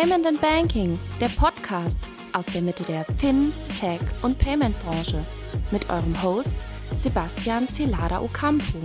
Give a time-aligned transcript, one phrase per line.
[0.00, 5.22] Payment and Banking, der Podcast aus der Mitte der Fin-, Tech- und Payment-Branche
[5.72, 6.56] mit eurem Host
[6.96, 8.78] Sebastian Celada Ocampo.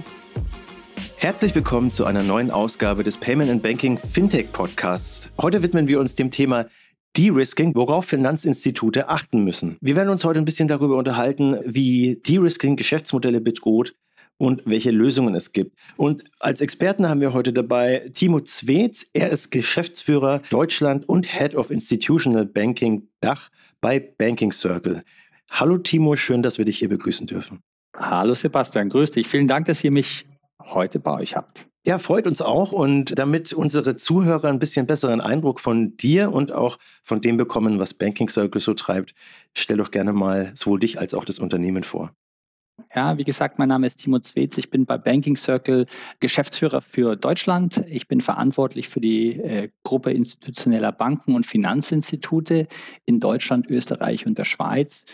[1.17, 5.29] Herzlich willkommen zu einer neuen Ausgabe des Payment and Banking Fintech Podcasts.
[5.39, 6.65] Heute widmen wir uns dem Thema
[7.15, 9.77] De-Risking, worauf Finanzinstitute achten müssen.
[9.81, 13.93] Wir werden uns heute ein bisschen darüber unterhalten, wie De-Risking Geschäftsmodelle bedroht
[14.37, 15.77] und welche Lösungen es gibt.
[15.97, 19.05] Und als Experten haben wir heute dabei Timo Zwetz.
[19.13, 23.49] Er ist Geschäftsführer Deutschland und Head of Institutional Banking Dach
[23.81, 25.03] bei Banking Circle.
[25.51, 27.61] Hallo Timo, schön, dass wir dich hier begrüßen dürfen.
[27.95, 29.27] Hallo Sebastian, grüß dich.
[29.27, 30.25] Vielen Dank, dass ihr mich
[30.59, 31.67] heute bei euch habt.
[31.85, 32.71] Ja, freut uns auch.
[32.71, 37.77] Und damit unsere Zuhörer ein bisschen besseren Eindruck von dir und auch von dem bekommen,
[37.77, 39.13] was Banking Circle so treibt,
[39.53, 42.13] stell doch gerne mal sowohl dich als auch das Unternehmen vor.
[42.95, 44.57] Ja, wie gesagt, mein Name ist Timo Zwetz.
[44.57, 45.85] Ich bin bei Banking Circle
[46.19, 47.83] Geschäftsführer für Deutschland.
[47.87, 52.67] Ich bin verantwortlich für die äh, Gruppe institutioneller Banken und Finanzinstitute
[53.05, 55.05] in Deutschland, Österreich und der Schweiz.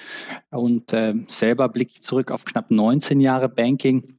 [0.51, 4.18] Und äh, selber blicke ich zurück auf knapp 19 Jahre Banking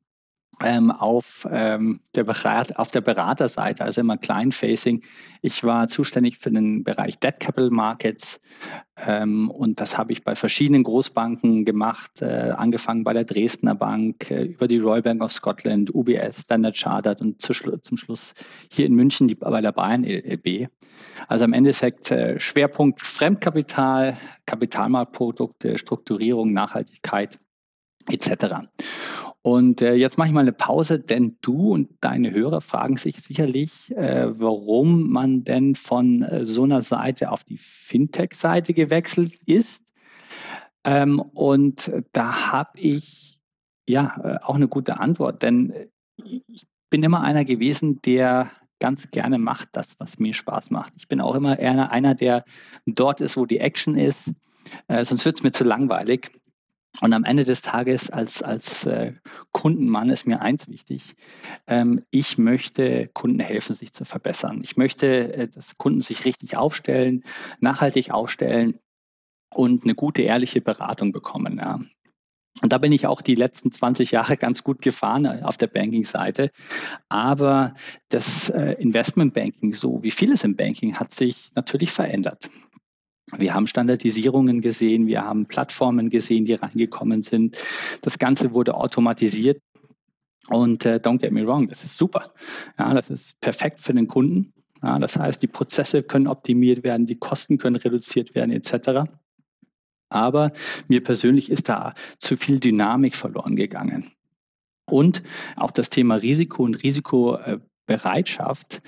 [0.62, 5.03] ähm, auf, ähm, der Berat, auf der Beraterseite, also immer Client-Facing.
[5.42, 8.41] Ich war zuständig für den Bereich Debt Capital Markets
[8.97, 14.31] ähm, und das habe ich bei verschiedenen Großbanken gemacht, äh, angefangen bei der Dresdner Bank,
[14.31, 18.34] äh, über die Royal Bank of Scotland, UBS, Standard Chartered und zu zum Schluss
[18.70, 20.69] hier in München die, bei der Bayern LB.
[21.28, 24.16] Also im Endeffekt äh, Schwerpunkt Fremdkapital,
[24.47, 27.38] Kapitalmarktprodukte, Strukturierung, Nachhaltigkeit
[28.11, 28.66] etc.
[29.42, 33.16] Und äh, jetzt mache ich mal eine Pause, denn du und deine Hörer fragen sich
[33.22, 39.82] sicherlich, äh, warum man denn von äh, so einer Seite auf die Fintech-Seite gewechselt ist.
[40.84, 43.38] Ähm, und da habe ich
[43.86, 45.72] ja äh, auch eine gute Antwort, denn
[46.16, 50.94] ich bin immer einer gewesen, der ganz gerne macht das, was mir Spaß macht.
[50.97, 52.44] Ich bin auch immer eher einer, der
[52.86, 54.32] dort ist, wo die Action ist.
[54.88, 56.31] Äh, sonst wird es mir zu langweilig.
[57.01, 59.12] Und am Ende des Tages als, als äh,
[59.53, 61.15] Kundenmann ist mir eins wichtig.
[61.67, 64.61] Ähm, ich möchte Kunden helfen, sich zu verbessern.
[64.65, 67.23] Ich möchte, äh, dass Kunden sich richtig aufstellen,
[67.61, 68.78] nachhaltig aufstellen
[69.55, 71.59] und eine gute, ehrliche Beratung bekommen.
[71.59, 71.81] Ja.
[72.61, 75.69] Und da bin ich auch die letzten 20 Jahre ganz gut gefahren äh, auf der
[75.69, 76.51] Banking-Seite.
[77.09, 77.75] Aber
[78.09, 82.51] das äh, Investmentbanking, so wie vieles im Banking, hat sich natürlich verändert.
[83.36, 87.56] Wir haben Standardisierungen gesehen, wir haben Plattformen gesehen, die reingekommen sind.
[88.02, 89.60] Das Ganze wurde automatisiert.
[90.48, 92.32] Und äh, don't get me wrong, das ist super.
[92.78, 94.52] Ja, das ist perfekt für den Kunden.
[94.82, 99.10] Ja, das heißt, die Prozesse können optimiert werden, die Kosten können reduziert werden, etc.
[100.08, 100.52] Aber
[100.88, 104.10] mir persönlich ist da zu viel Dynamik verloren gegangen.
[104.86, 105.22] Und
[105.56, 107.60] auch das Thema Risiko und Risiko äh,
[107.91, 108.83] Bereitschaft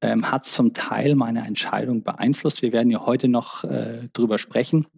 [0.00, 2.60] ähm, hat zum Teil meine Entscheidung beeinflusst.
[2.60, 4.88] Wir werden ja heute noch äh, drüber sprechen.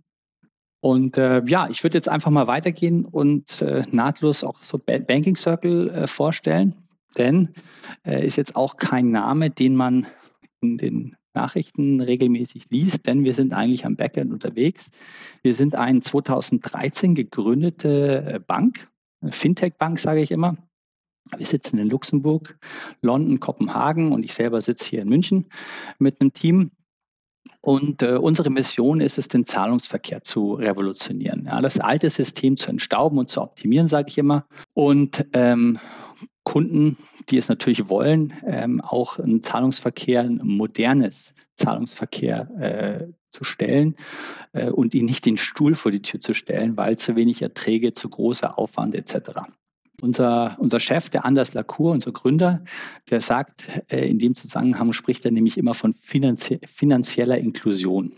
[0.82, 5.36] Und äh, ja, ich würde jetzt einfach mal weitergehen und äh, nahtlos auch so Banking
[5.36, 6.74] Circle äh, vorstellen,
[7.18, 7.50] denn
[8.06, 10.06] äh, ist jetzt auch kein Name, den man
[10.62, 14.90] in den Nachrichten regelmäßig liest, denn wir sind eigentlich am Backend unterwegs.
[15.42, 18.88] Wir sind eine 2013 gegründete äh, Bank,
[19.30, 20.56] Fintech-Bank sage ich immer,
[21.36, 22.58] wir sitzen in Luxemburg,
[23.02, 25.46] London, Kopenhagen und ich selber sitze hier in München
[25.98, 26.70] mit einem Team.
[27.62, 31.44] Und äh, unsere Mission ist es, den Zahlungsverkehr zu revolutionieren.
[31.44, 34.46] Ja, das alte System zu entstauben und zu optimieren, sage ich immer.
[34.72, 35.78] Und ähm,
[36.44, 36.96] Kunden,
[37.28, 43.96] die es natürlich wollen, ähm, auch einen Zahlungsverkehr, ein modernes Zahlungsverkehr äh, zu stellen
[44.52, 47.92] äh, und ihn nicht den Stuhl vor die Tür zu stellen, weil zu wenig Erträge,
[47.92, 49.40] zu großer Aufwand etc.
[50.02, 52.62] Unser, unser Chef, der Anders Lacour, unser Gründer,
[53.10, 58.12] der sagt, äh, in dem Zusammenhang spricht er nämlich immer von finanzie finanzieller Inklusion.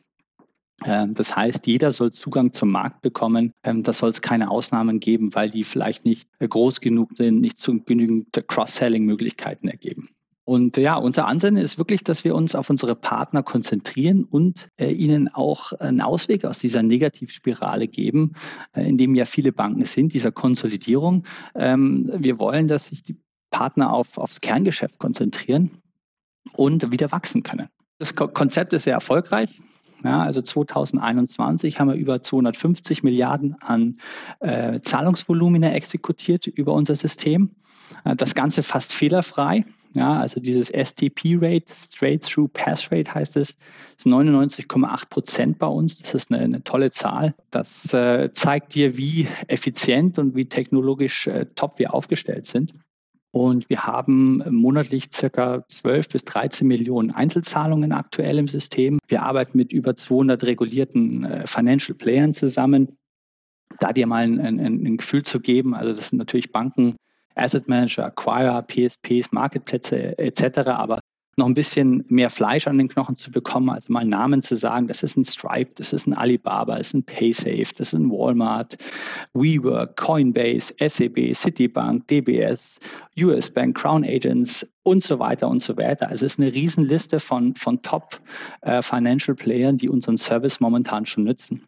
[0.85, 3.53] Ähm, das heißt, jeder soll Zugang zum Markt bekommen.
[3.63, 7.59] Ähm, da soll es keine Ausnahmen geben, weil die vielleicht nicht groß genug sind, nicht
[7.59, 10.11] zu genügend Cross-Selling-Möglichkeiten ergeben.
[10.45, 14.91] Und ja, unser Ansinnen ist wirklich, dass wir uns auf unsere Partner konzentrieren und äh,
[14.91, 18.33] ihnen auch einen Ausweg aus dieser Negativspirale geben,
[18.73, 21.25] äh, in dem ja viele Banken sind, dieser Konsolidierung.
[21.55, 23.17] Ähm, wir wollen, dass sich die
[23.51, 25.71] Partner auf, aufs Kerngeschäft konzentrieren
[26.55, 27.69] und wieder wachsen können.
[27.99, 29.61] Das Ko Konzept ist sehr erfolgreich.
[30.03, 33.99] Ja, also 2021 haben wir über 250 Milliarden an
[34.41, 37.55] äh, Zahlungsvolumina exekutiert über unser System.
[38.05, 39.65] Äh, das Ganze fast fehlerfrei.
[39.95, 43.51] Ja, also dieses STP-Rate, Straight-Through Pass Rate heißt es,
[43.99, 45.99] ist 99,8 Prozent bei uns.
[45.99, 47.35] Das ist eine, eine tolle Zahl.
[47.51, 52.73] Das äh, zeigt dir, wie effizient und wie technologisch äh, top wir aufgestellt sind.
[53.33, 58.99] Und wir haben monatlich circa 12 bis 13 Millionen Einzelzahlungen aktuell im System.
[59.09, 62.97] Wir arbeiten mit über 200 regulierten äh, Financial Playern zusammen.
[63.81, 66.97] Da dir mal ein, ein, ein Gefühl zu geben, also das sind natürlich Banken,
[67.35, 70.59] Asset Manager, Acquirer, PSPs, Marketplätze etc.
[70.69, 71.01] Aber
[71.37, 74.87] noch ein bisschen mehr Fleisch an den Knochen zu bekommen, also mal Namen zu sagen,
[74.87, 78.11] das ist ein Stripe, das ist ein Alibaba, das ist ein Paysafe, das ist ein
[78.11, 78.77] Walmart,
[79.33, 82.79] WeWork, Coinbase, SEB, Citibank, DBS,
[83.19, 86.09] US Bank, Crown Agents und so weiter und so weiter.
[86.09, 88.21] Also es ist eine Riesenliste von, von Top
[88.63, 91.67] äh, die unseren Service momentan schon nützen.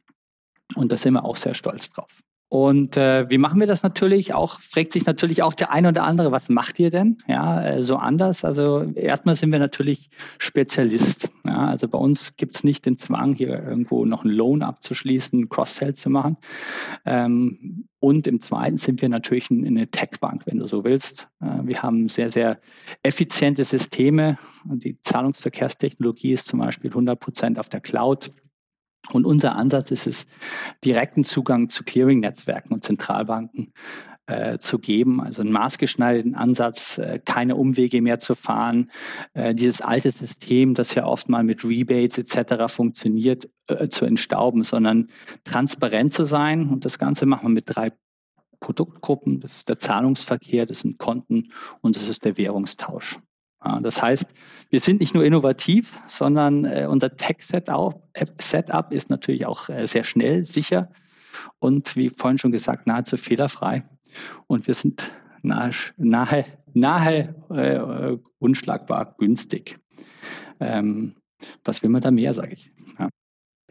[0.74, 2.22] Und da sind wir auch sehr stolz drauf.
[2.54, 4.32] Und äh, wie machen wir das natürlich?
[4.32, 7.18] Auch fragt sich natürlich auch der eine oder andere, was macht ihr denn?
[7.26, 8.44] Ja, äh, so anders.
[8.44, 10.08] Also erstmal sind wir natürlich
[10.38, 11.28] Spezialist.
[11.44, 15.48] Ja, also bei uns gibt es nicht den Zwang, hier irgendwo noch einen Loan abzuschließen,
[15.48, 16.36] Cross-Sell zu machen.
[17.04, 21.26] Ähm, und im Zweiten sind wir natürlich eine Tech-Bank, wenn du so willst.
[21.40, 22.60] Äh, wir haben sehr, sehr
[23.02, 24.38] effiziente Systeme.
[24.64, 28.30] Die Zahlungsverkehrstechnologie ist zum Beispiel 100 Prozent auf der Cloud.
[29.10, 30.26] Und unser Ansatz ist es,
[30.84, 33.72] direkten Zugang zu Clearing-Netzwerken und Zentralbanken
[34.26, 38.90] äh, zu geben, also einen maßgeschneiderten Ansatz, äh, keine Umwege mehr zu fahren,
[39.34, 42.72] äh, dieses alte System, das ja oft mal mit Rebates etc.
[42.72, 45.08] funktioniert, äh, zu entstauben, sondern
[45.44, 46.70] transparent zu sein.
[46.70, 47.92] Und das Ganze machen wir mit drei
[48.60, 49.40] Produktgruppen.
[49.40, 51.52] Das ist der Zahlungsverkehr, das sind Konten
[51.82, 53.18] und das ist der Währungstausch.
[53.82, 54.26] Das heißt,
[54.70, 60.44] wir sind nicht nur innovativ, sondern äh, unser Tech-Setup ist natürlich auch äh, sehr schnell,
[60.44, 60.90] sicher
[61.58, 63.84] und wie vorhin schon gesagt, nahezu fehlerfrei.
[64.46, 65.10] Und wir sind
[65.42, 66.44] nahe, nahe,
[66.74, 69.78] nahe äh, unschlagbar günstig.
[70.60, 71.16] Ähm,
[71.64, 72.70] was will man da mehr, sage ich.
[72.98, 73.08] Ja.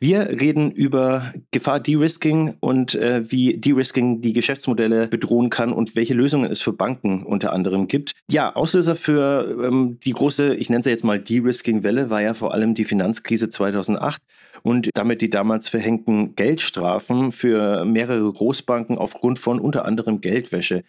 [0.04, 6.14] Wir reden über Gefahr De-Risking und äh, wie De-Risking die Geschäftsmodelle bedrohen kann und welche
[6.14, 8.12] Lösungen es für Banken unter anderem gibt.
[8.30, 12.54] Ja, Auslöser für ähm, die große, ich nenne sie jetzt mal De-Risking-Welle, war ja vor
[12.54, 14.22] allem die Finanzkrise 2008
[14.62, 20.84] und damit die damals verhängten Geldstrafen für mehrere Großbanken aufgrund von unter anderem Geldwäsche.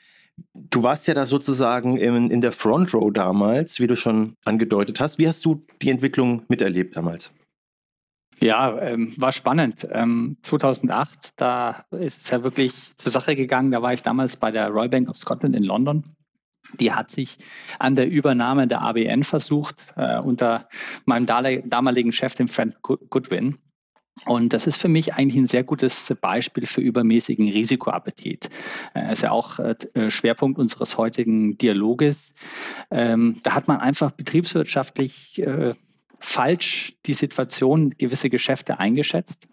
[0.54, 4.98] Du warst ja da sozusagen in, in der Front Row damals, wie du schon angedeutet
[4.98, 5.18] hast.
[5.20, 7.32] Wie hast du die Entwicklung miterlebt damals?
[8.40, 9.86] Ja, ähm, war spannend.
[9.90, 13.70] Ähm, 2008, da ist es ja wirklich zur Sache gegangen.
[13.70, 16.04] Da war ich damals bei der Royal Bank of Scotland in London.
[16.80, 17.38] Die hat sich
[17.78, 20.68] an der Übernahme der ABN versucht, äh, unter
[21.04, 23.58] meinem damaligen Chef, dem Frank Goodwin.
[24.26, 28.48] Und das ist für mich eigentlich ein sehr gutes Beispiel für übermäßigen Risikoappetit.
[28.94, 32.32] Das äh, ist ja auch äh, Schwerpunkt unseres heutigen Dialoges.
[32.90, 35.74] Ähm, da hat man einfach betriebswirtschaftlich äh,
[36.20, 39.46] falsch die Situation, gewisse Geschäfte eingeschätzt.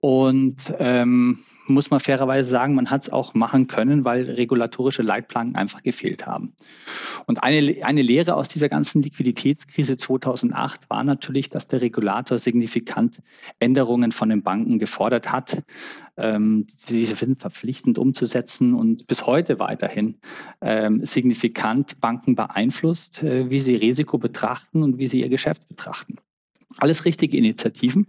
[0.00, 5.56] Und ähm, muss man fairerweise sagen, man hat es auch machen können, weil regulatorische Leitplanken
[5.56, 6.54] einfach gefehlt haben.
[7.26, 13.22] Und eine, eine Lehre aus dieser ganzen Liquiditätskrise 2008 war natürlich, dass der Regulator signifikant
[13.58, 15.62] Änderungen von den Banken gefordert hat.
[16.16, 20.16] Ähm, sie sind verpflichtend umzusetzen und bis heute weiterhin
[20.60, 26.16] ähm, signifikant Banken beeinflusst, äh, wie sie Risiko betrachten und wie sie ihr Geschäft betrachten.
[26.78, 28.06] Alles richtige Initiativen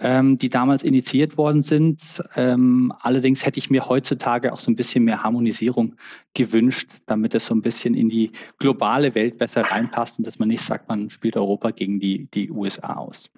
[0.00, 2.22] ähm, die damals initiiert worden sind.
[2.36, 5.96] Ähm, allerdings hätte ich mir heutzutage auch so ein bisschen mehr Harmonisierung
[6.34, 10.48] gewünscht, damit es so ein bisschen in die globale Welt besser reinpasst und dass man
[10.48, 13.30] nicht sagt, man spielt Europa gegen die, die USA aus.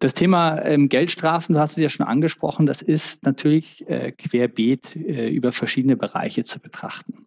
[0.00, 4.96] Das Thema ähm, Geldstrafen, du hast es ja schon angesprochen, das ist natürlich äh, querbeet
[4.96, 7.26] äh, über verschiedene Bereiche zu betrachten.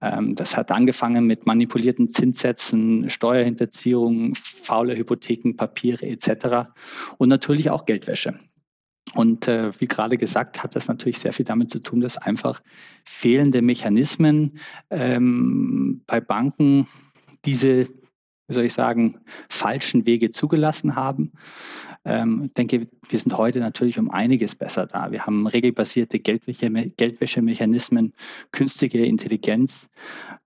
[0.00, 6.70] Ähm, das hat angefangen mit manipulierten Zinssätzen, Steuerhinterziehung, faule Hypotheken, Papiere etc.
[7.18, 8.38] und natürlich auch Geldwäsche.
[9.14, 12.62] Und äh, wie gerade gesagt, hat das natürlich sehr viel damit zu tun, dass einfach
[13.04, 16.88] fehlende Mechanismen ähm, bei Banken
[17.44, 17.86] diese
[18.48, 21.32] wie soll ich sagen, falschen Wege zugelassen haben.
[22.04, 25.10] Ähm, ich denke, wir sind heute natürlich um einiges besser da.
[25.10, 28.14] Wir haben regelbasierte Geldwäsche, Geldwäschemechanismen,
[28.52, 29.88] künstliche Intelligenz,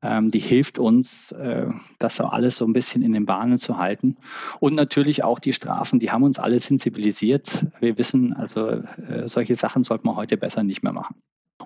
[0.03, 1.67] ähm, die hilft uns, äh,
[1.99, 4.17] das alles so ein bisschen in den Bahnen zu halten.
[4.61, 7.67] Und natürlich auch die Strafen, die haben uns alle sensibilisiert.
[7.81, 11.17] Wir wissen, also äh, solche Sachen sollte man heute besser nicht mehr machen.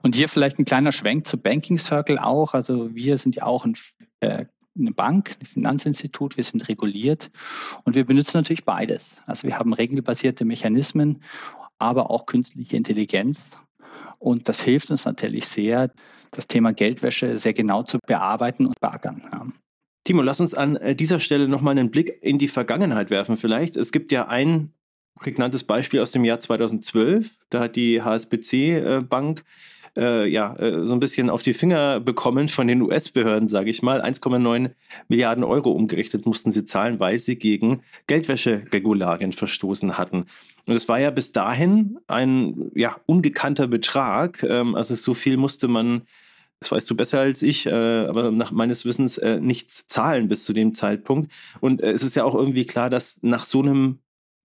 [0.03, 2.55] Und hier vielleicht ein kleiner Schwenk zu Banking Circle auch.
[2.55, 3.75] Also wir sind ja auch ein
[4.21, 4.45] äh,
[4.79, 7.31] eine Bank, ein Finanzinstitut, wir sind reguliert
[7.85, 9.17] und wir benutzen natürlich beides.
[9.27, 11.23] Also wir haben regelbasierte Mechanismen,
[11.79, 13.51] aber auch künstliche Intelligenz.
[14.19, 15.91] Und das hilft uns natürlich sehr,
[16.31, 19.53] das Thema Geldwäsche sehr genau zu bearbeiten und beackern.
[20.05, 23.77] Timo, lass uns an äh, dieser Stelle nochmal einen Blick in die Vergangenheit werfen vielleicht.
[23.77, 24.73] Es gibt ja ein
[25.17, 27.31] prägnantes Beispiel aus dem Jahr 2012.
[27.51, 29.43] Da hat die HSBC-Bank
[29.97, 33.83] äh, ja, äh, so ein bisschen auf die Finger bekommen von den US-Behörden, sage ich
[33.83, 34.03] mal.
[34.03, 34.71] 1,9
[35.09, 40.27] Milliarden Euro umgerechnet mussten sie zahlen, weil sie gegen Geldwäscheregularien verstoßen hatten.
[40.67, 44.43] Und es war ja bis dahin ein ja, ungekannter Betrag.
[44.43, 46.03] Ähm, also so viel musste man
[46.61, 50.45] das weißt du besser als ich, äh, aber nach meines Wissens äh, nichts zahlen bis
[50.45, 51.31] zu dem Zeitpunkt.
[51.61, 53.99] Und äh, es ist ja auch irgendwie klar, dass nach so einem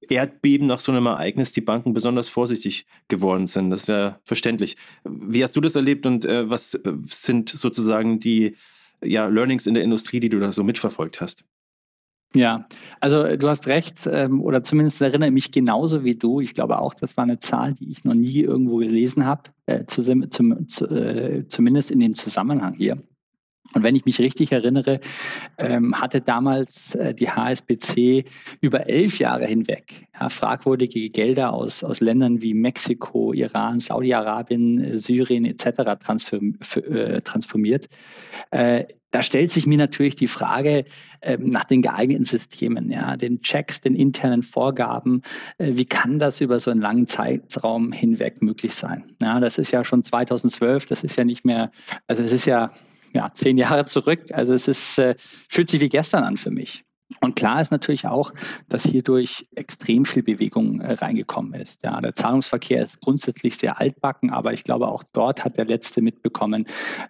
[0.10, 3.70] Erdbeben, nach so einem Ereignis die Banken besonders vorsichtig geworden sind.
[3.70, 4.78] Das ist ja verständlich.
[5.04, 8.56] Wie hast du das erlebt und äh, was äh, sind sozusagen die
[9.04, 11.44] ja, Learnings in der Industrie, die du da so mitverfolgt hast?
[12.34, 12.66] Ja,
[13.02, 16.40] also äh, du hast recht, ähm, oder zumindest erinnere ich mich genauso wie du.
[16.40, 19.86] Ich glaube auch, das war eine Zahl, die ich noch nie irgendwo gelesen habe, äh,
[19.86, 23.04] zu, zum, zu, äh, zumindest in dem Zusammenhang hier.
[23.74, 25.00] Und wenn ich mich richtig erinnere,
[25.58, 28.26] ähm, hatte damals äh, die HSBC
[28.60, 35.00] über elf Jahre hinweg ja, fragwürdige Gelder aus, aus Ländern wie Mexiko, Iran, Saudi-Arabien, äh,
[35.00, 36.00] Syrien etc.
[36.04, 37.88] Transform, äh, transformiert.
[38.52, 40.86] Äh, da stellt sich mir natürlich die Frage
[41.22, 45.22] ähm, nach den geeigneten Systemen, ja, den Checks, den internen Vorgaben.
[45.58, 49.12] Äh, wie kann das über so einen langen Zeitraum hinweg möglich sein?
[49.20, 51.72] Ja, das ist ja schon 2012, das ist ja nicht mehr,
[52.08, 52.72] also es ist ja
[53.14, 54.26] ja, zehn Jahre zurück.
[54.32, 55.16] Also es ist, äh,
[55.50, 56.84] fühlt sich wie gestern an für mich.
[57.20, 58.32] Und klar ist natürlich auch,
[58.70, 61.84] dass hierdurch extrem viel Bewegung äh, reingekommen ist.
[61.84, 66.02] Ja, der Zahlungsverkehr ist grundsätzlich sehr altbacken, aber ich glaube, auch dort hat der Letzte
[66.02, 66.66] mitbekommen,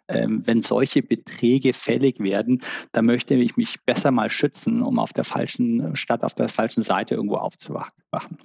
[0.08, 5.14] ähm, wenn solche Beträge fällig werden, dann möchte ich mich besser mal schützen, um auf
[5.14, 8.38] der falschen, statt auf der falschen Seite irgendwo aufzuwachen.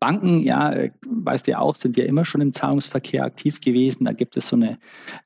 [0.00, 4.04] Banken, ja, äh, weißt ja auch, sind ja immer schon im Zahlungsverkehr aktiv gewesen.
[4.04, 4.78] Da gibt es so eine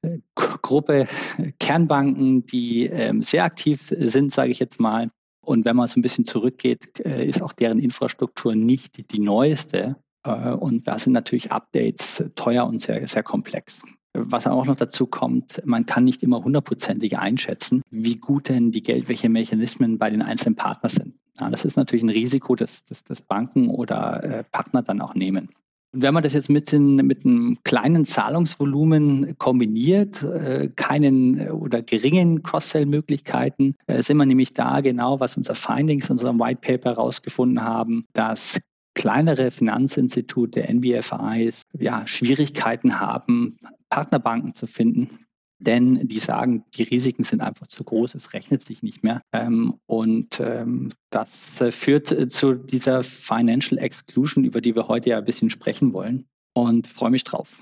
[0.03, 1.07] äh, Gruppe
[1.39, 5.11] äh, Kernbanken, die ähm, sehr aktiv sind, sage ich jetzt mal.
[5.45, 9.97] Und wenn man so ein bisschen zurückgeht, ist auch deren Infrastruktur nicht die neueste.
[10.23, 13.83] Und da sind natürlich Updates teuer und sehr, sehr komplex.
[14.15, 18.85] Was auch noch dazu kommt, man kann nicht immer hundertprozentig einschätzen, wie gut denn die
[18.85, 21.15] Geldwäschemechanismen bei den einzelnen Partnern sind.
[21.41, 25.15] Ja, das ist natürlich ein Risiko, das, das, das Banken oder äh, Partner dann auch
[25.15, 25.49] nehmen.
[25.95, 31.51] Und wenn man das jetzt mit, den, mit einem kleinen Zahlungsvolumen kombiniert, äh, keinen äh,
[31.51, 36.91] oder geringen Cross-Sell-Möglichkeiten, äh, sind wir nämlich da genau, was unser Findings, unserem White Paper
[36.91, 38.59] herausgefunden haben, dass
[38.95, 43.59] kleinere Finanzinstitute, NBFIs, ja, Schwierigkeiten haben,
[43.91, 45.19] Partnerbanken zu finden,
[45.62, 49.23] denn die sagen, die Risiken sind einfach zu groß, es rechnet sich nicht mehr.
[49.33, 55.11] Ähm, und ähm, das äh, führt äh, zu dieser Financial Exclusion, über die wir heute
[55.11, 56.26] ja ein bisschen sprechen wollen.
[56.54, 57.61] Und freue mich drauf.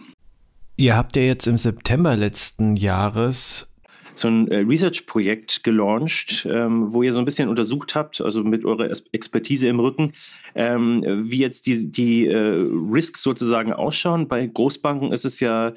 [0.76, 3.70] Ihr habt ja jetzt im September letzten Jahres
[4.14, 8.64] so ein äh, Research-Projekt gelauncht, ähm, wo ihr so ein bisschen untersucht habt, also mit
[8.64, 10.12] eurer Expertise im Rücken,
[10.54, 14.28] ähm, wie jetzt die, die äh, Risks sozusagen ausschauen.
[14.28, 15.72] Bei Großbanken ist es ja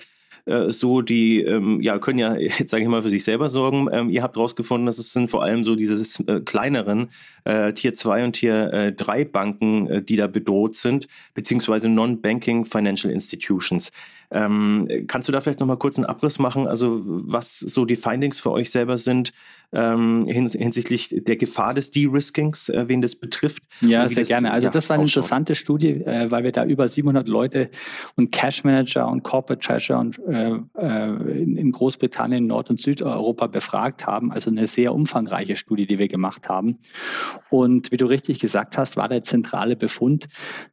[0.46, 3.88] äh, so, die ähm, ja, können ja, jetzt sage ich mal, für sich selber sorgen.
[3.92, 5.96] Ähm, ihr habt herausgefunden, dass es sind vor allem so diese
[6.28, 7.10] äh, kleineren
[7.46, 12.66] äh, Tier 2 und Tier 3 äh, Banken, äh, die da bedroht sind, beziehungsweise Non-Banking
[12.66, 13.92] Financial Institutions.
[14.32, 18.40] Ähm, kannst du da vielleicht nochmal kurz einen Abriss machen, also was so die Findings
[18.40, 19.32] für euch selber sind
[19.74, 23.64] ähm, hins hinsichtlich der Gefahr des De-Riskings, äh, wen das betrifft?
[23.82, 24.52] Ja, sehr das, gerne.
[24.52, 25.24] Also ja, das war eine ausschaut.
[25.24, 27.70] interessante Studie, äh, weil wir da über 700 Leute
[28.16, 33.48] und Cash Manager und Corporate Treasurer und, äh, äh, in, in, Großbritannien, Nord- und Südeuropa
[33.48, 34.32] befragt haben.
[34.32, 36.80] Also eine sehr umfangreiche Studie, die wir gemacht haben.
[37.50, 40.28] Und wie du richtig gesagt hast, war der zentrale Befund,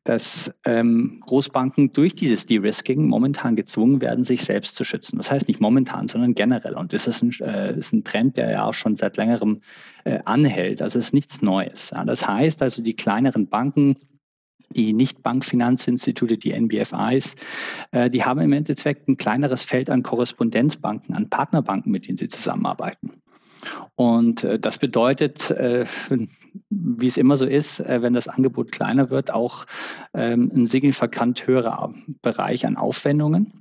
[0.04, 5.18] dass ähm, Großbanken durch dieses De-Risking momentan gezwungen werden, sich selbst zu schützen.
[5.18, 6.74] Das heißt nicht momentan, sondern generell.
[6.74, 9.60] Und das ist ein, äh, ist ein Trend, der ja auch schon schon seit längerem
[10.04, 10.82] äh, anhält.
[10.82, 11.90] Also es ist nichts Neues.
[11.90, 12.04] Ja.
[12.04, 13.96] Das heißt also, die kleineren Banken,
[14.70, 17.34] die Nicht-Bankfinanzinstitute, die NBFIs,
[17.92, 22.28] äh, die haben im Endeffekt ein kleineres Feld an Korrespondenzbanken, an Partnerbanken, mit denen sie
[22.28, 23.22] zusammenarbeiten.
[23.94, 25.84] Und äh, das bedeutet, äh,
[26.70, 29.66] wie es immer so ist, äh, wenn das Angebot kleiner wird, auch
[30.14, 31.92] ähm, ein signifikant höherer
[32.22, 33.60] Bereich an Aufwendungen.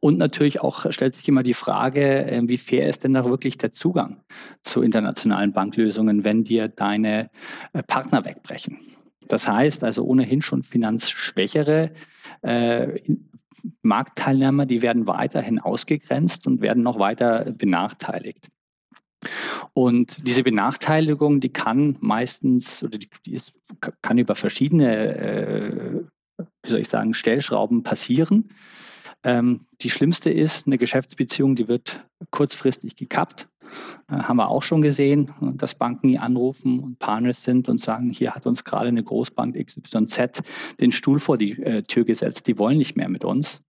[0.00, 3.58] Und natürlich auch stellt sich immer die Frage, äh, wie fair ist denn da wirklich
[3.58, 4.22] der Zugang
[4.62, 7.30] zu internationalen Banklösungen, wenn dir deine
[7.72, 8.78] äh, Partner wegbrechen?
[9.26, 11.90] Das heißt also ohnehin schon finanzschwächere
[12.42, 13.00] äh,
[13.82, 18.48] Marktteilnehmer, die werden weiterhin ausgegrenzt und werden noch weiter benachteiligt.
[19.72, 23.52] Und diese Benachteiligung, die kann meistens oder die, die ist,
[24.02, 28.50] kann über verschiedene, äh, wie soll ich sagen, Stellschrauben passieren.
[29.24, 33.48] Ähm, die schlimmste ist eine Geschäftsbeziehung, die wird kurzfristig gekappt.
[34.08, 38.10] Äh, haben wir auch schon gesehen, dass Banken hier anrufen und panisch sind und sagen,
[38.10, 40.42] hier hat uns gerade eine Großbank XYZ
[40.80, 43.60] den Stuhl vor die äh, Tür gesetzt, die wollen nicht mehr mit uns.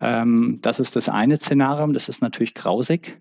[0.00, 3.20] Ähm, das ist das eine Szenario, das ist natürlich grausig.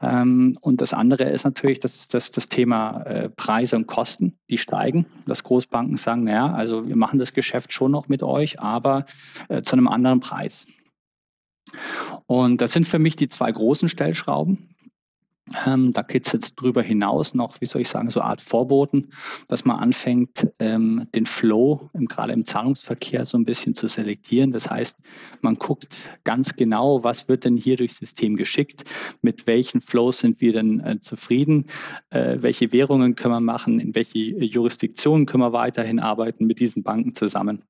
[0.00, 4.58] Ähm, und das andere ist natürlich das, das, das Thema äh, Preise und Kosten, die
[4.58, 5.06] steigen.
[5.26, 9.04] Dass Großbanken sagen, naja, also wir machen das Geschäft schon noch mit euch, aber
[9.48, 10.66] äh, zu einem anderen Preis.
[12.26, 14.72] Und das sind für mich die zwei großen Stellschrauben.
[15.66, 18.40] Ähm, da geht es jetzt drüber hinaus noch, wie soll ich sagen, so eine Art
[18.40, 19.12] Vorboten,
[19.48, 24.52] dass man anfängt, ähm, den Flow im, gerade im Zahlungsverkehr so ein bisschen zu selektieren.
[24.52, 24.96] Das heißt,
[25.40, 28.84] man guckt ganz genau, was wird denn hier durchs System geschickt,
[29.20, 31.66] mit welchen Flows sind wir denn äh, zufrieden,
[32.10, 36.82] äh, welche Währungen können wir machen, in welche Jurisdiktionen können wir weiterhin arbeiten mit diesen
[36.82, 37.62] Banken zusammen.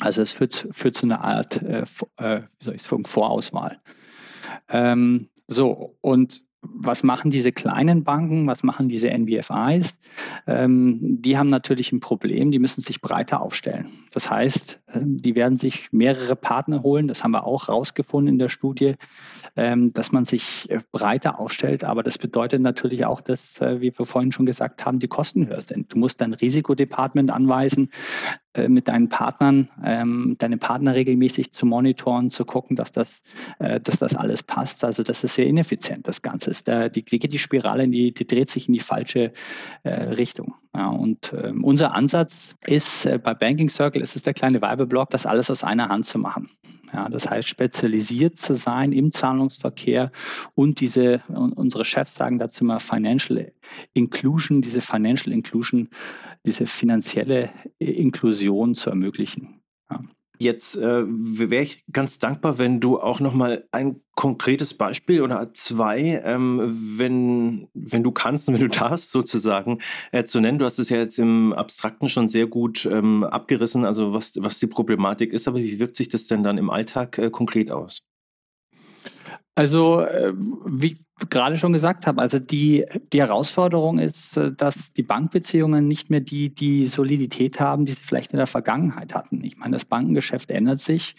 [0.00, 1.84] Also es führt, führt zu einer Art äh,
[2.16, 3.80] äh wie soll Vorauswahl.
[4.68, 9.98] Ähm, so, und was machen diese kleinen Banken, was machen diese NBFIs?
[10.46, 13.88] Ähm, die haben natürlich ein Problem, die müssen sich breiter aufstellen.
[14.12, 18.38] Das heißt, ähm, die werden sich mehrere Partner holen, das haben wir auch rausgefunden in
[18.38, 18.94] der Studie,
[19.56, 21.82] ähm, dass man sich äh, breiter aufstellt.
[21.82, 25.48] Aber das bedeutet natürlich auch, dass, äh, wie wir vorhin schon gesagt haben, die Kosten
[25.48, 25.92] höher sind.
[25.92, 27.90] Du musst dein Risikodepartment anweisen,
[28.68, 33.22] mit deinen Partnern, ähm, deine Partner regelmäßig zu monitoren, zu gucken, dass das,
[33.58, 34.84] äh, dass das alles passt.
[34.84, 36.50] Also das ist sehr ineffizient, das Ganze.
[36.50, 39.32] Ist, äh, die, die die Spirale, die, die dreht sich in die falsche
[39.84, 40.54] äh, Richtung.
[40.74, 45.10] Ja, und ähm, unser Ansatz ist, äh, bei Banking Circle ist es der kleine Werbeblock,
[45.10, 46.50] das alles aus einer Hand zu machen.
[46.92, 50.12] Ja, das heißt, spezialisiert zu sein im Zahlungsverkehr
[50.54, 53.50] und diese, unsere Chefs sagen dazu mal Financial
[53.94, 55.88] Inclusion, diese Financial Inclusion,
[56.44, 59.62] diese finanzielle Inklusion zu ermöglichen.
[59.90, 60.04] Ja.
[60.42, 65.54] Jetzt äh, wäre ich ganz dankbar, wenn du auch noch mal ein konkretes Beispiel oder
[65.54, 66.60] zwei, ähm,
[66.98, 69.78] wenn, wenn du kannst und wenn du darfst, sozusagen
[70.10, 70.58] äh, zu nennen.
[70.58, 74.58] Du hast es ja jetzt im Abstrakten schon sehr gut ähm, abgerissen, also was, was
[74.58, 78.02] die Problematik ist, aber wie wirkt sich das denn dann im Alltag äh, konkret aus?
[79.54, 80.98] Also, äh, wie
[81.30, 86.20] gerade schon gesagt habe, also die, die Herausforderung ist, äh, dass die Bankbeziehungen nicht mehr
[86.20, 89.42] die, die Solidität haben, die sie vielleicht in der Vergangenheit hatten.
[89.44, 91.14] Ich meine, das Bankengeschäft ändert sich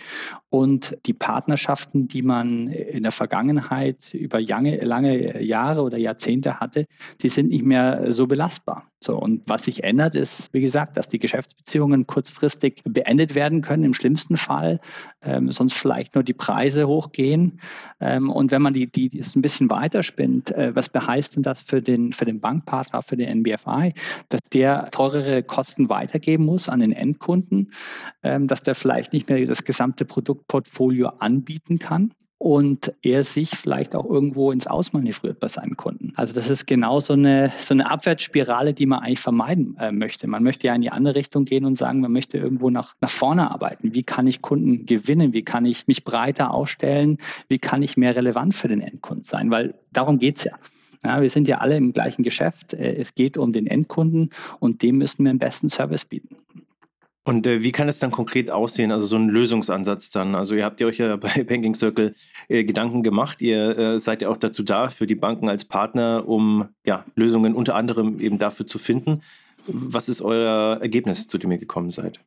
[0.54, 6.86] und die Partnerschaften, die man in der Vergangenheit über lange, lange Jahre oder Jahrzehnte hatte,
[7.24, 8.88] die sind nicht mehr so belastbar.
[9.00, 13.84] So, und was sich ändert, ist, wie gesagt, dass die Geschäftsbeziehungen kurzfristig beendet werden können,
[13.84, 14.80] im schlimmsten Fall,
[15.24, 17.60] ähm, sonst vielleicht nur die Preise hochgehen.
[18.00, 21.44] Ähm, und wenn man die, die, die ein bisschen weiter weiterspinnt, äh, was beheißt denn
[21.44, 23.94] das für den, für den Bankpartner, für den NBFI,
[24.30, 27.74] dass der teurere Kosten weitergeben muss an den Endkunden,
[28.24, 30.06] ähm, dass der vielleicht nicht mehr das gesamte
[30.44, 36.12] Produktportfolio anbieten kann und er sich vielleicht auch irgendwo ins Ausmanövriert bei seinen Kunden.
[36.16, 40.28] Also das ist genau so eine, so eine Abwärtsspirale, die man eigentlich vermeiden äh, möchte.
[40.28, 43.10] Man möchte ja in die andere Richtung gehen und sagen, man möchte irgendwo nach, nach
[43.10, 43.94] vorne arbeiten.
[43.94, 45.32] Wie kann ich Kunden gewinnen?
[45.32, 47.18] Wie kann ich mich breiter aufstellen?
[47.48, 49.50] Wie kann ich mehr relevant für den Endkunden sein?
[49.50, 50.54] Weil darum geht es ja.
[51.06, 52.74] Ja, wir sind ja alle im gleichen Geschäft.
[52.74, 56.36] Äh, es geht um den Endkunden und dem müssen wir den besten Service bieten.
[57.26, 60.36] Und äh, wie kann es dann konkret aussehen, also so ein Lösungsansatz dann?
[60.36, 62.16] Also ihr habt ja euch ja bei Banking Circle
[62.50, 63.42] äh, Gedanken gemacht.
[63.42, 67.56] Ihr äh, seid ja auch dazu da, für die Banken als Partner, um ja, Lösungen
[67.56, 69.22] unter anderem eben dafür zu finden.
[69.68, 72.20] Was ist euer Ergebnis, zu dem ihr gekommen seid?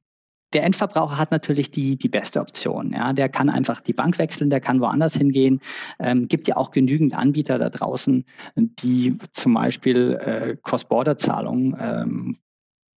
[0.52, 2.92] Der Endverbraucher hat natürlich die, die beste Option.
[2.92, 3.12] Ja.
[3.12, 5.60] Der kann einfach die Bank wechseln, der kann woanders hingehen.
[5.98, 12.36] Ähm, gibt ja auch genügend Anbieter da draußen, die zum Beispiel äh, Cross-Border-Zahlungen ähm,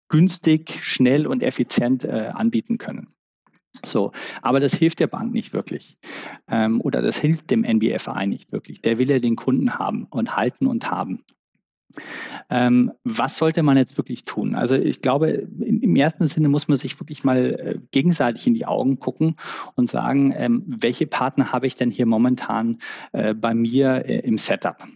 [0.09, 3.07] günstig, schnell und effizient äh, anbieten können.
[3.85, 5.97] So, aber das hilft der Bank nicht wirklich
[6.49, 8.81] ähm, oder das hilft dem NBFI nicht wirklich.
[8.81, 11.23] Der will ja den Kunden haben und halten und haben.
[12.49, 14.55] Ähm, was sollte man jetzt wirklich tun?
[14.55, 18.65] Also ich glaube, im ersten Sinne muss man sich wirklich mal äh, gegenseitig in die
[18.65, 19.35] Augen gucken
[19.75, 22.79] und sagen, ähm, welche Partner habe ich denn hier momentan
[23.11, 24.87] äh, bei mir äh, im Setup?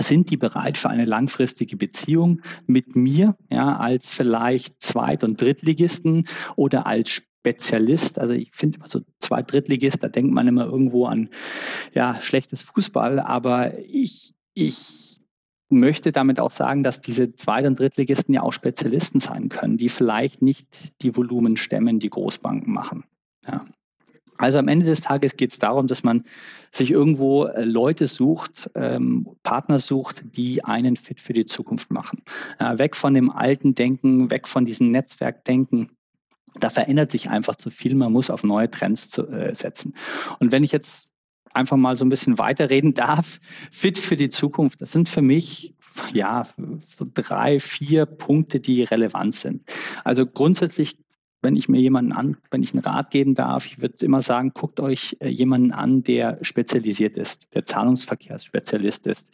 [0.00, 6.26] Sind die bereit für eine langfristige Beziehung mit mir, ja, als vielleicht Zweit- und Drittligisten
[6.56, 8.18] oder als Spezialist.
[8.18, 11.30] Also ich finde immer so Zweit-, Drittligist, da denkt man immer irgendwo an
[11.94, 15.18] ja, schlechtes Fußball, aber ich, ich
[15.70, 19.88] möchte damit auch sagen, dass diese Zweit- und Drittligisten ja auch Spezialisten sein können, die
[19.88, 23.04] vielleicht nicht die Volumen stemmen, die Großbanken machen.
[23.46, 23.66] Ja.
[24.38, 26.24] Also am Ende des Tages geht es darum, dass man
[26.70, 32.22] sich irgendwo äh, Leute sucht, ähm, Partner sucht, die einen fit für die Zukunft machen.
[32.58, 35.90] Äh, weg von dem alten Denken, weg von diesem Netzwerkdenken.
[36.60, 37.94] Da verändert sich einfach zu viel.
[37.94, 39.94] Man muss auf neue Trends zu, äh, setzen.
[40.38, 41.08] Und wenn ich jetzt
[41.52, 45.74] einfach mal so ein bisschen weiterreden darf, fit für die Zukunft, das sind für mich
[46.12, 46.46] ja
[46.96, 49.62] so drei, vier Punkte, die relevant sind.
[50.04, 50.96] Also grundsätzlich
[51.40, 54.52] wenn ich mir jemanden an, wenn ich einen Rat geben darf, ich würde immer sagen,
[54.54, 59.28] guckt euch äh, jemanden an, der spezialisiert ist, der Zahlungsverkehrsspezialist ist.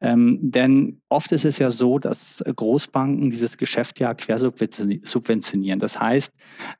[0.00, 5.80] Ähm, denn oft ist es ja so, dass Großbanken dieses Geschäft ja quersubventionieren.
[5.80, 6.34] Das heißt,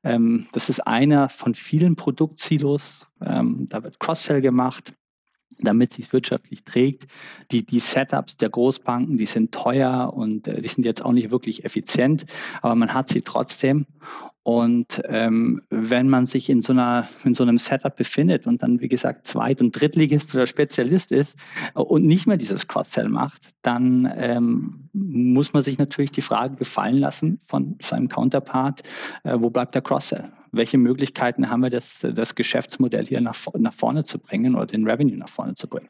[0.05, 3.07] ähm, das ist einer von vielen Produktsilos.
[3.25, 4.95] Ähm, da wird Cross-Sell gemacht
[5.59, 7.07] damit sich wirtschaftlich trägt.
[7.51, 11.31] Die, die Setups der Großbanken, die sind teuer und äh, die sind jetzt auch nicht
[11.31, 12.27] wirklich effizient,
[12.63, 13.87] aber man hat sie trotzdem.
[14.49, 18.81] Und ähm, wenn man sich in so, einer, in so einem Setup befindet und dann,
[18.81, 21.37] wie gesagt, Zweit- und Drittligist oder Spezialist ist
[21.75, 26.97] und nicht mehr dieses Cross-Sell macht, dann ähm, muss man sich natürlich die Frage gefallen
[26.97, 28.83] lassen von seinem Counterpart,
[29.25, 30.33] äh, wo bleibt der Cross-Sell?
[30.53, 34.89] Welche Möglichkeiten haben wir, das, das Geschäftsmodell hier nach, nach vorne zu bringen oder den
[34.89, 35.89] Revenue nach vorne zu bringen?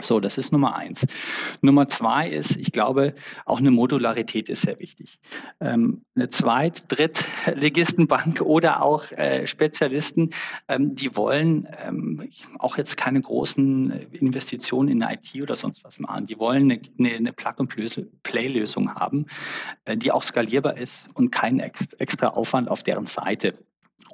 [0.00, 1.06] So, das ist Nummer eins.
[1.60, 5.18] Nummer zwei ist, ich glaube, auch eine Modularität ist sehr wichtig.
[5.60, 10.30] Ähm, eine Zweit-, Drittligistenbank oder auch äh, Spezialisten,
[10.68, 12.28] ähm, die wollen ähm,
[12.58, 16.26] auch jetzt keine großen Investitionen in IT oder sonst was machen.
[16.26, 19.26] Die wollen eine, eine, eine Plug-and-Play-Lösung haben,
[19.84, 23.54] äh, die auch skalierbar ist und keinen extra Aufwand auf deren Seite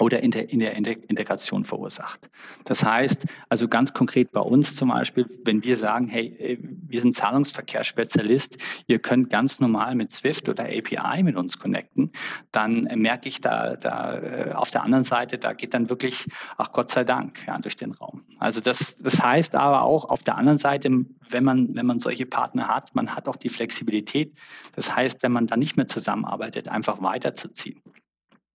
[0.01, 2.29] oder in der, in der Integration verursacht.
[2.65, 7.01] Das heißt, also ganz konkret bei uns zum Beispiel, wenn wir sagen, hey, äh, wir
[7.01, 12.13] sind Zahlungsverkehrsspezialist, ihr könnt ganz normal mit Swift oder API mit uns connecten,
[12.53, 16.73] dann merke ich da, da äh, auf der anderen Seite, da geht dann wirklich, ach
[16.73, 18.23] Gott sei Dank, ja, durch den Raum.
[18.39, 20.91] Also das, das heißt aber auch auf der anderen Seite,
[21.31, 24.33] wenn man, wenn man solche Partner hat, man hat auch die Flexibilität.
[24.75, 27.83] Das heißt, wenn man da nicht mehr zusammenarbeitet, einfach weiterzuziehen.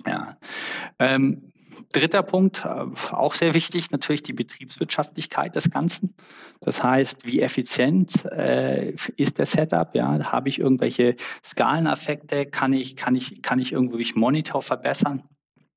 [0.06, 0.38] Ja.
[1.00, 1.54] Ähm,
[1.92, 6.16] dritter Punkt, äh, auch sehr wichtig, natürlich die Betriebswirtschaftlichkeit des Ganzen.
[6.62, 9.96] Das heißt, wie effizient äh, ist der Setup?
[9.96, 12.46] Ja, habe ich irgendwelche Skaleneffekte?
[12.46, 15.24] Kann ich, kann ich, kann ich irgendwie Monitor verbessern?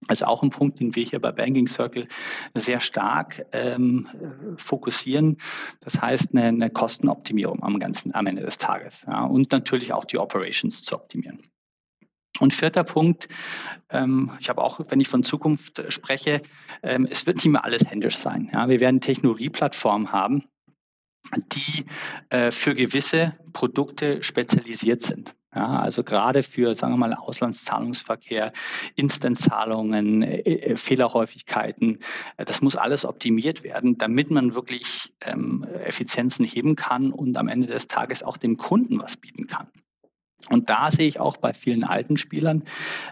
[0.08, 2.06] Das ist auch ein Punkt, den wir hier bei Banking Circle
[2.54, 4.08] sehr stark ähm,
[4.56, 5.38] fokussieren.
[5.80, 9.04] Das heißt, eine, eine, Kostenoptimierung am ganzen, am Ende des Tages.
[9.06, 11.42] Ja, und natürlich auch die Operations zu optimieren.
[12.40, 13.28] Und vierter Punkt,
[13.90, 16.42] ähm, ich habe auch, wenn ich von Zukunft spreche,
[16.82, 18.50] ähm, es wird nicht mehr alles händisch sein.
[18.52, 18.68] Ja?
[18.68, 20.44] Wir werden Technologieplattformen haben,
[21.52, 21.84] die
[22.30, 25.34] äh, für gewisse Produkte spezialisiert sind.
[25.54, 28.52] Ja, also gerade für, sagen wir mal, Auslandszahlungsverkehr,
[28.94, 32.00] Instantzahlungen, äh, äh Fehlerhäufigkeiten,
[32.36, 37.48] äh, das muss alles optimiert werden, damit man wirklich ähm, Effizienzen heben kann und am
[37.48, 39.68] Ende des Tages auch dem Kunden was bieten kann.
[40.48, 42.62] Und da sehe ich auch bei vielen alten Spielern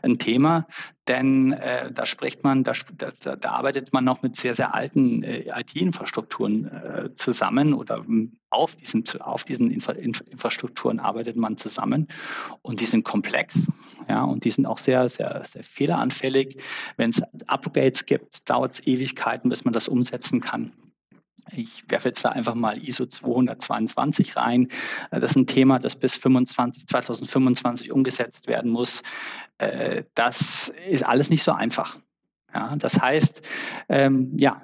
[0.03, 0.67] ein Thema,
[1.09, 5.23] denn äh, da spricht man, da, da, da, arbeitet man noch mit sehr, sehr alten
[5.23, 8.05] äh, IT-Infrastrukturen äh, zusammen oder
[8.51, 12.09] auf diesen, auf diesen Infra Infrastrukturen arbeitet man zusammen
[12.63, 13.59] und die sind komplex
[14.09, 16.63] ja, und die sind auch sehr, sehr, sehr fehleranfällig.
[16.97, 20.73] Wenn es Upgrades gibt, dauert es Ewigkeiten, bis man das umsetzen kann.
[21.53, 24.69] Ich werfe jetzt da einfach mal ISO 222 rein.
[25.11, 29.03] Äh, das ist ein Thema, das bis 25, 2025 umgesetzt werden muss.
[29.59, 31.99] Äh, das ist alles nicht so einfach.
[32.55, 33.43] Ja, das heißt,
[33.89, 34.63] ähm, ja,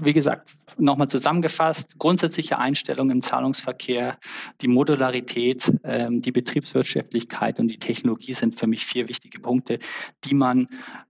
[0.00, 4.18] wie gesagt, nochmal zusammengefasst, grundsätzliche Einstellung im Zahlungsverkehr,
[4.62, 9.78] die Modularität, ähm, die Betriebswirtschaftlichkeit und die Technologie sind für mich vier wichtige Punkte,
[10.24, 10.68] die man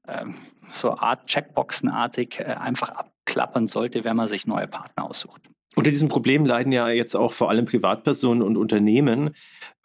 [0.09, 0.35] ähm,
[0.73, 2.93] so Art Checkboxenartig äh, einfach
[3.27, 5.43] abklappern sollte, wenn man sich neue Partner aussucht.
[5.75, 9.35] Unter diesem Problem leiden ja jetzt auch vor allem Privatpersonen und Unternehmen.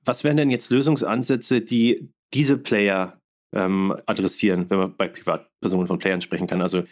[0.06, 3.18] Was wären denn jetzt Lösungsansätze, die diese Player
[3.54, 6.62] ähm, adressieren, wenn man bei Privatpersonen von Playern sprechen kann?
[6.62, 6.84] Also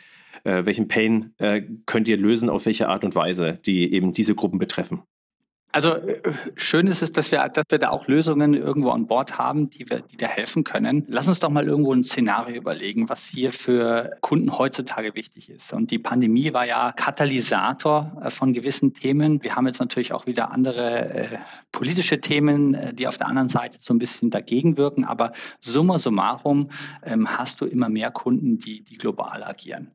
[0.44, 4.36] äh, welchen Pain äh, könnt ihr lösen, auf welche Art und Weise, die eben diese
[4.36, 5.04] Gruppen betreffen?
[5.72, 6.22] Also äh,
[6.56, 9.88] schön ist es, dass wir, dass wir da auch Lösungen irgendwo an Bord haben, die,
[9.90, 11.06] wir, die da helfen können.
[11.08, 15.72] Lass uns doch mal irgendwo ein Szenario überlegen, was hier für Kunden heutzutage wichtig ist.
[15.72, 19.44] Und die Pandemie war ja Katalysator äh, von gewissen Themen.
[19.44, 21.38] Wir haben jetzt natürlich auch wieder andere äh,
[21.72, 25.06] politische Themen, äh, die auf der anderen Seite so ein bisschen dagegen wirken.
[25.06, 26.70] Aber summa summarum
[27.04, 29.92] ähm, hast du immer mehr Kunden, die, die global agieren,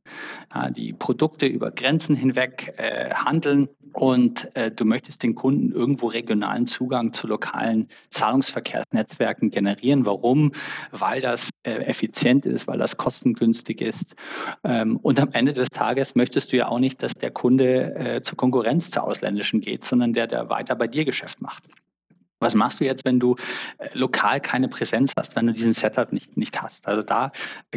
[0.54, 6.08] ja, die Produkte über Grenzen hinweg äh, handeln und äh, du möchtest den Kunden irgendwo
[6.08, 10.04] regionalen Zugang zu lokalen Zahlungsverkehrsnetzwerken generieren.
[10.04, 10.52] Warum?
[10.90, 14.14] Weil das äh, effizient ist, weil das kostengünstig ist.
[14.64, 18.22] Ähm, und am Ende des Tages möchtest du ja auch nicht, dass der Kunde äh,
[18.22, 21.64] zur Konkurrenz zur ausländischen geht, sondern der, der weiter bei dir Geschäft macht.
[22.44, 23.36] Was machst du jetzt, wenn du
[23.78, 26.86] äh, lokal keine Präsenz hast, wenn du diesen Setup nicht, nicht hast?
[26.86, 27.32] Also da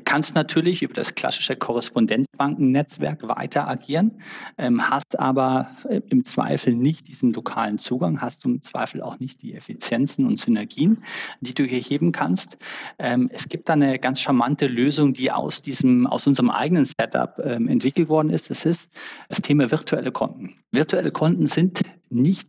[0.06, 4.21] kannst du natürlich über das klassische Korrespondenzbankennetzwerk weiter agieren,
[4.58, 9.41] ähm, hast aber äh, im Zweifel nicht diesen lokalen Zugang, hast im Zweifel auch nicht
[9.41, 11.03] die Effizienzen und Synergien,
[11.41, 12.58] die du hier heben kannst.
[12.99, 17.39] Ähm, es gibt da eine ganz charmante Lösung, die aus diesem, aus unserem eigenen Setup
[17.43, 18.49] ähm, entwickelt worden ist.
[18.49, 18.89] Das ist
[19.30, 20.56] das Thema virtuelle Konten.
[20.71, 22.47] Virtuelle Konten sind nicht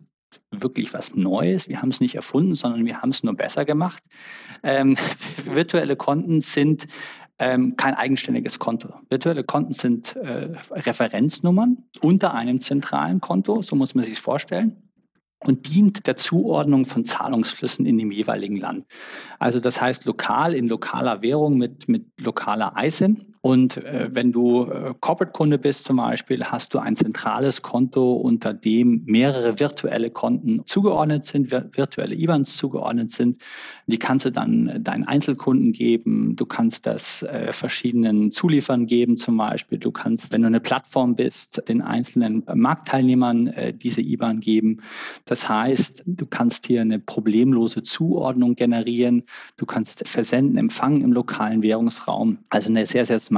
[0.51, 1.69] wirklich was Neues.
[1.69, 4.03] Wir haben es nicht erfunden, sondern wir haben es nur besser gemacht.
[4.63, 4.97] Ähm,
[5.45, 6.87] virtuelle Konten sind
[7.39, 8.93] ähm, kein eigenständiges Konto.
[9.09, 14.83] Virtuelle Konten sind äh, Referenznummern unter einem zentralen Konto, so muss man sich vorstellen
[15.41, 18.87] und dient der Zuordnung von Zahlungsflüssen in dem jeweiligen Land.
[19.39, 24.65] Also das heißt lokal in lokaler Währung mit, mit lokaler ISIN und äh, wenn du
[24.65, 30.67] äh, Corporate-Kunde bist zum Beispiel, hast du ein zentrales Konto, unter dem mehrere virtuelle Konten
[30.67, 33.41] zugeordnet sind, vir virtuelle IBANs zugeordnet sind.
[33.87, 36.37] Die kannst du dann deinen Einzelkunden geben.
[36.37, 39.79] Du kannst das äh, verschiedenen Zuliefern geben zum Beispiel.
[39.79, 44.83] Du kannst, wenn du eine Plattform bist, den einzelnen Marktteilnehmern äh, diese IBAN geben.
[45.25, 49.23] Das heißt, du kannst hier eine problemlose Zuordnung generieren.
[49.57, 52.37] Du kannst versenden, empfangen im lokalen Währungsraum.
[52.51, 53.38] Also eine sehr, sehr smarte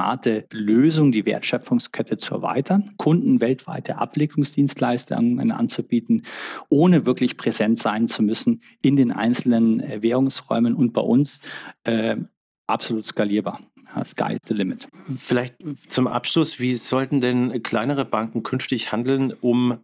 [0.50, 6.24] Lösung, die Wertschöpfungskette zu erweitern, Kunden weltweite Abwicklungsdienstleistungen anzubieten,
[6.68, 11.40] ohne wirklich präsent sein zu müssen in den einzelnen äh, Währungsräumen und bei uns
[11.84, 12.16] äh,
[12.66, 13.60] absolut skalierbar.
[14.04, 14.88] Sky is the limit.
[15.16, 15.56] Vielleicht
[15.88, 19.78] zum Abschluss, wie sollten denn kleinere Banken künftig handeln, um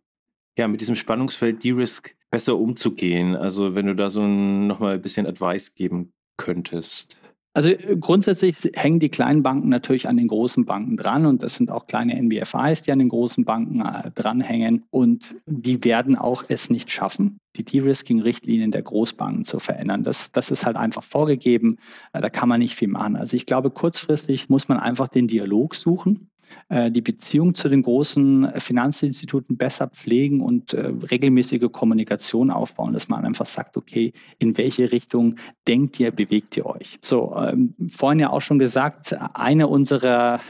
[0.57, 3.35] ja, mit diesem Spannungsfeld De-Risk besser umzugehen?
[3.35, 7.19] Also wenn du da so nochmal ein bisschen Advice geben könntest.
[7.57, 11.55] Also äh, grundsätzlich hängen die kleinen Banken natürlich an den großen Banken dran und das
[11.55, 16.45] sind auch kleine NBFIs, die an den großen Banken äh, dranhängen und die werden auch
[16.49, 20.03] es nicht schaffen, die De-Risking-Richtlinien der Großbanken zu verändern.
[20.03, 21.79] Das, das ist halt einfach vorgegeben,
[22.13, 23.17] äh, da kann man nicht viel machen.
[23.17, 26.29] Also ich glaube, kurzfristig muss man einfach den Dialog suchen
[26.69, 33.25] die Beziehung zu den großen Finanzinstituten besser pflegen und äh, regelmäßige Kommunikation aufbauen, dass man
[33.25, 35.37] einfach sagt, okay, in welche Richtung
[35.69, 36.99] denkt ihr, bewegt ihr euch?
[37.03, 40.41] So, ähm, vorhin ja auch schon gesagt, eine unserer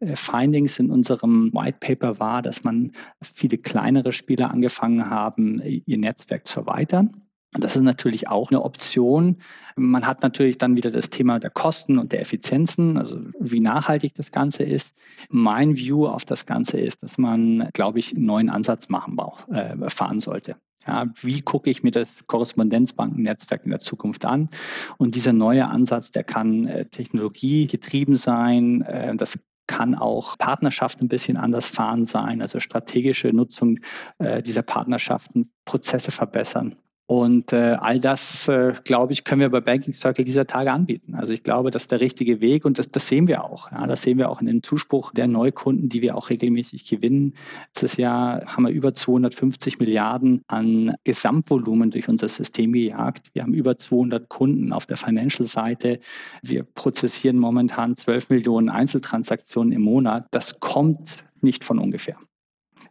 [0.00, 2.92] äh, Findings in unserem White Paper war, dass man
[3.22, 7.25] viele kleinere Spieler angefangen haben, ihr Netzwerk zu erweitern.
[7.56, 9.38] Und das ist natürlich auch eine Option.
[9.76, 14.12] Man hat natürlich dann wieder das Thema der Kosten und der Effizienzen, also wie nachhaltig
[14.14, 14.94] das Ganze ist.
[15.30, 19.48] Mein View auf das Ganze ist, dass man, glaube ich, einen neuen Ansatz machen braucht,
[19.48, 20.56] äh, fahren sollte.
[20.86, 24.50] Ja, wie gucke ich mir das Korrespondenzbankennetzwerk in der Zukunft an?
[24.98, 28.82] Und dieser neue Ansatz, der kann äh, technologiegetrieben sein.
[28.82, 33.80] Äh, das kann auch Partnerschaften ein bisschen anders fahren sein, also strategische Nutzung
[34.18, 36.76] äh, dieser Partnerschaften, Prozesse verbessern.
[37.08, 41.14] Und äh, all das, äh, glaube ich, können wir bei Banking Circle dieser Tage anbieten.
[41.14, 43.70] Also ich glaube, das ist der richtige Weg und das, das sehen wir auch.
[43.70, 47.34] Ja, das sehen wir auch in dem Zuspruch der Neukunden, die wir auch regelmäßig gewinnen.
[47.68, 53.30] Letztes Jahr haben wir über 250 Milliarden an Gesamtvolumen durch unser System gejagt.
[53.34, 56.00] Wir haben über 200 Kunden auf der Financial-Seite.
[56.42, 60.26] Wir prozessieren momentan 12 Millionen Einzeltransaktionen im Monat.
[60.32, 62.16] Das kommt nicht von ungefähr.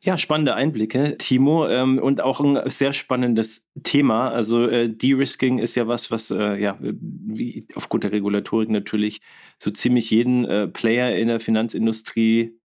[0.05, 4.29] Ja, spannende Einblicke, Timo, ähm, und auch ein sehr spannendes Thema.
[4.29, 9.21] Also äh, De-Risking ist ja was, was äh, ja wie aufgrund der Regulatorik natürlich
[9.57, 12.55] so ziemlich jeden äh, Player in der Finanzindustrie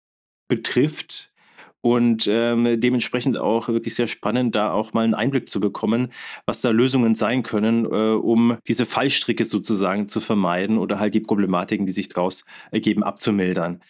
[0.48, 1.33] betrifft.
[1.81, 6.12] Und ähm, dementsprechend auch wirklich sehr spannend, da auch mal einen Einblick zu bekommen,
[6.44, 11.20] was da Lösungen sein können, äh, um diese Fallstricke sozusagen zu vermeiden oder halt die
[11.20, 13.81] Problematiken, die sich daraus ergeben, abzumildern.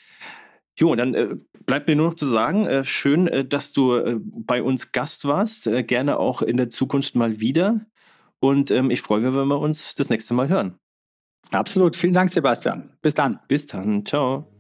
[0.81, 4.17] Jo, dann äh, bleibt mir nur noch zu sagen, äh, schön, äh, dass du äh,
[4.19, 5.67] bei uns Gast warst.
[5.67, 7.81] Äh, gerne auch in der Zukunft mal wieder.
[8.41, 10.79] Und ähm, ich freue mich, wenn wir uns das nächste Mal hören.
[11.51, 11.97] Absolut.
[11.97, 12.91] Vielen Dank, Sebastian.
[13.03, 13.39] Bis dann.
[13.49, 14.07] Bis dann.
[14.07, 14.60] Ciao.